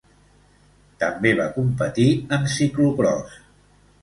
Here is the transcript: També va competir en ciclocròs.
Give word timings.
També 1.03 1.33
va 1.41 1.45
competir 1.57 2.07
en 2.39 2.49
ciclocròs. 2.57 3.39